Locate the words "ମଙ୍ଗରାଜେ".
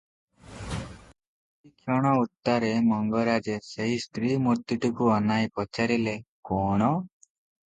2.87-3.59